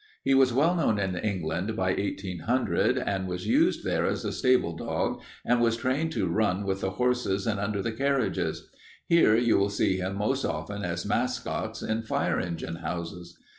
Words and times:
He 0.23 0.33
was 0.33 0.51
well 0.51 0.73
known 0.73 0.97
in 0.97 1.15
England 1.15 1.75
by 1.75 1.89
1800 1.89 2.97
and 2.97 3.27
was 3.27 3.45
used 3.45 3.85
there 3.85 4.03
as 4.07 4.25
a 4.25 4.31
stable 4.31 4.75
dog 4.75 5.21
and 5.45 5.61
was 5.61 5.77
trained 5.77 6.11
to 6.13 6.25
run 6.27 6.65
with 6.65 6.81
the 6.81 6.89
horses 6.89 7.45
and 7.45 7.59
under 7.59 7.83
the 7.83 7.91
carriages. 7.91 8.71
Here 9.05 9.35
you 9.35 9.59
will 9.59 9.69
see 9.69 9.99
them 9.99 10.15
most 10.15 10.43
often 10.43 10.81
as 10.83 11.05
mascots 11.05 11.83
in 11.83 12.01
fire 12.01 12.39
engine 12.39 12.77
houses. 12.77 13.37